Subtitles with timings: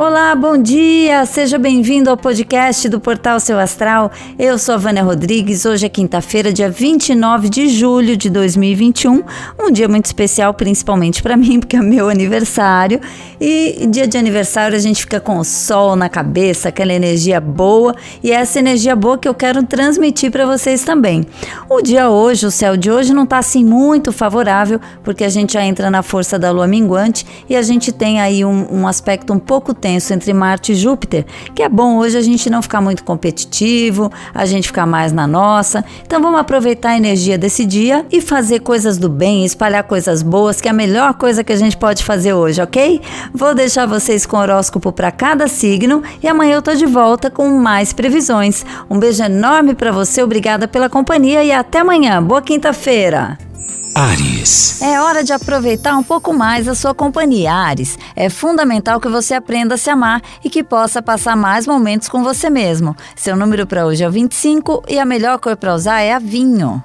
[0.00, 1.26] Olá, bom dia!
[1.26, 4.10] Seja bem-vindo ao podcast do Portal Seu Astral.
[4.38, 5.66] Eu sou a Vânia Rodrigues.
[5.66, 9.22] Hoje é quinta-feira, dia 29 de julho de 2021.
[9.60, 12.98] Um dia muito especial, principalmente para mim, porque é meu aniversário.
[13.38, 17.94] E dia de aniversário a gente fica com o sol na cabeça, aquela energia boa.
[18.22, 21.26] E é essa energia boa que eu quero transmitir para vocês também.
[21.68, 25.52] O dia hoje, o céu de hoje não está assim muito favorável, porque a gente
[25.52, 29.34] já entra na força da lua minguante e a gente tem aí um, um aspecto
[29.34, 32.62] um pouco tenso tenso entre Marte e Júpiter, que é bom hoje a gente não
[32.62, 35.84] ficar muito competitivo, a gente ficar mais na nossa.
[36.06, 40.60] Então vamos aproveitar a energia desse dia e fazer coisas do bem, espalhar coisas boas,
[40.60, 43.00] que é a melhor coisa que a gente pode fazer hoje, ok?
[43.34, 47.48] Vou deixar vocês com horóscopo para cada signo e amanhã eu tô de volta com
[47.58, 48.64] mais previsões.
[48.88, 52.22] Um beijo enorme para você, obrigada pela companhia e até amanhã.
[52.22, 53.49] Boa quinta-feira!
[53.94, 54.80] Ares.
[54.80, 57.98] É hora de aproveitar um pouco mais a sua companhia, Ares.
[58.14, 62.22] É fundamental que você aprenda a se amar e que possa passar mais momentos com
[62.22, 62.96] você mesmo.
[63.16, 66.18] Seu número para hoje é o 25 e a melhor cor para usar é a
[66.18, 66.82] vinho.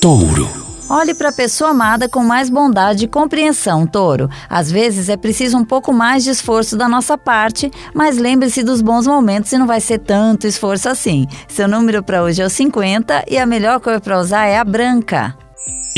[0.00, 0.48] Touro.
[0.88, 4.30] Olhe para a pessoa amada com mais bondade e compreensão, touro.
[4.48, 8.80] Às vezes é preciso um pouco mais de esforço da nossa parte, mas lembre-se dos
[8.80, 11.26] bons momentos e não vai ser tanto esforço assim.
[11.48, 14.64] Seu número para hoje é o 50 e a melhor cor para usar é a
[14.64, 15.36] branca.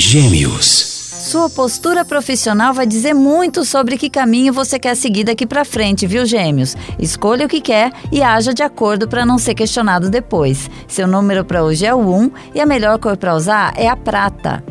[0.01, 0.63] Gêmeos.
[1.29, 6.07] Sua postura profissional vai dizer muito sobre que caminho você quer seguir daqui para frente,
[6.07, 6.77] viu, Gêmeos?
[7.01, 10.71] Escolha o que quer e haja de acordo para não ser questionado depois.
[10.87, 13.97] Seu número para hoje é o 1 e a melhor cor para usar é a
[13.97, 14.63] prata.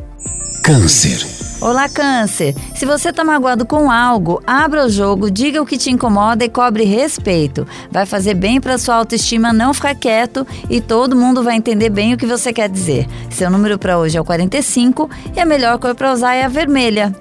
[0.63, 1.36] Câncer.
[1.59, 2.53] Olá, Câncer!
[2.75, 6.49] Se você está magoado com algo, abra o jogo, diga o que te incomoda e
[6.49, 7.67] cobre respeito.
[7.89, 12.13] Vai fazer bem para sua autoestima não ficar quieto e todo mundo vai entender bem
[12.13, 13.07] o que você quer dizer.
[13.31, 16.47] Seu número para hoje é o 45 e a melhor cor para usar é a
[16.47, 17.11] vermelha.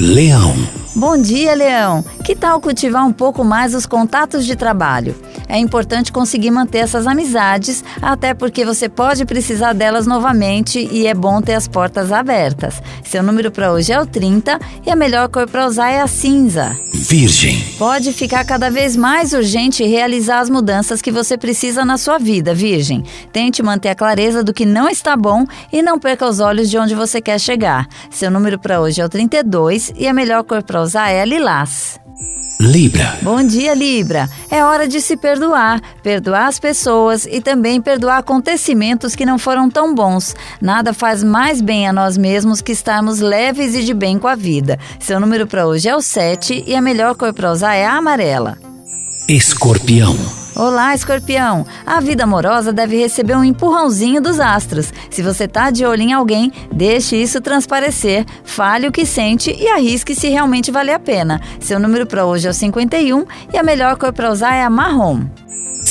[0.00, 0.54] Leão.
[0.96, 2.02] Bom dia, Leão!
[2.24, 5.14] Que tal cultivar um pouco mais os contatos de trabalho?
[5.46, 11.12] É importante conseguir manter essas amizades, até porque você pode precisar delas novamente e é
[11.12, 12.82] bom ter as portas abertas.
[13.04, 16.06] Seu número para hoje é o 30 e a melhor cor para usar é a
[16.06, 16.74] cinza.
[17.02, 17.64] Virgem.
[17.78, 22.52] Pode ficar cada vez mais urgente realizar as mudanças que você precisa na sua vida,
[22.52, 23.02] Virgem.
[23.32, 26.76] Tente manter a clareza do que não está bom e não perca os olhos de
[26.76, 27.88] onde você quer chegar.
[28.10, 31.98] Seu número para hoje é o 32 e a melhor cor para usar é lilás.
[32.60, 33.16] Libra.
[33.22, 34.28] Bom dia, Libra.
[34.50, 39.70] É hora de se perdoar, perdoar as pessoas e também perdoar acontecimentos que não foram
[39.70, 40.36] tão bons.
[40.60, 44.34] Nada faz mais bem a nós mesmos que estarmos leves e de bem com a
[44.34, 44.78] vida.
[44.98, 47.94] Seu número para hoje é o 7 e a melhor cor para usar é a
[47.94, 48.58] amarela.
[49.26, 50.39] Escorpião.
[50.56, 51.64] Olá, escorpião!
[51.86, 54.92] A vida amorosa deve receber um empurrãozinho dos astros.
[55.08, 59.68] Se você tá de olho em alguém, deixe isso transparecer, fale o que sente e
[59.68, 61.40] arrisque se realmente vale a pena.
[61.60, 64.70] Seu número para hoje é o 51 e a melhor cor para usar é a
[64.70, 65.24] marrom.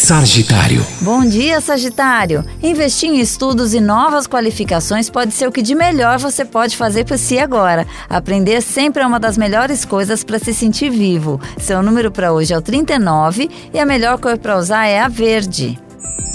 [0.10, 0.84] Sagitário.
[1.02, 2.44] Bom dia, Sagitário!
[2.64, 7.06] Investir em estudos e novas qualificações pode ser o que de melhor você pode fazer
[7.06, 7.86] por si agora.
[8.10, 11.40] Aprender sempre é uma das melhores coisas para se sentir vivo.
[11.60, 15.08] Seu número para hoje é o 39 e a melhor cor para usar é a
[15.08, 15.80] verde.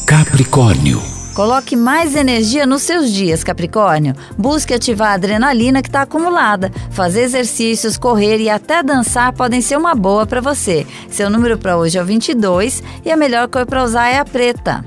[0.07, 1.24] Capricórnio.
[1.35, 4.15] Coloque mais energia nos seus dias, Capricórnio.
[4.39, 6.71] Busque ativar a adrenalina que está acumulada.
[6.93, 10.87] Fazer exercícios, correr e até dançar podem ser uma boa para você.
[11.11, 14.25] Seu número para hoje é o 22 e a melhor cor para usar é a
[14.25, 14.85] preta.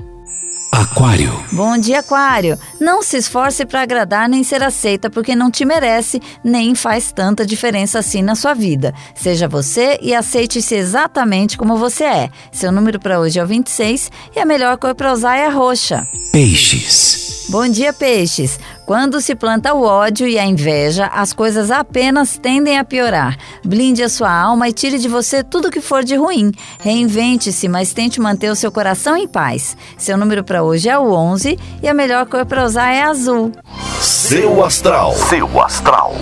[0.72, 1.32] Aquário.
[1.52, 2.58] Bom dia, Aquário.
[2.80, 7.44] Não se esforce para agradar nem ser aceita porque não te merece, nem faz tanta
[7.44, 8.94] diferença assim na sua vida.
[9.14, 12.30] Seja você e aceite-se exatamente como você é.
[12.50, 15.50] Seu número para hoje é o 26 e a melhor cor para usar é a
[15.50, 16.06] roxa.
[16.32, 17.46] Peixes.
[17.48, 18.60] Bom dia, peixes.
[18.84, 23.36] Quando se planta o ódio e a inveja, as coisas apenas tendem a piorar.
[23.64, 26.52] Blinde a sua alma e tire de você tudo que for de ruim.
[26.78, 29.76] Reinvente-se, mas tente manter o seu coração em paz.
[29.96, 33.50] Seu número para hoje é o 11 e a melhor cor para usar é azul.
[34.00, 35.14] Seu astral.
[35.14, 36.14] Seu astral.